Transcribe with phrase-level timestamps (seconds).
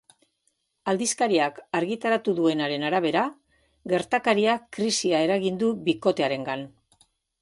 [0.93, 3.25] Aldizkariak argitaratu duenaren arabera,
[3.93, 6.65] gertakariak krisia eragin du bikotearengan.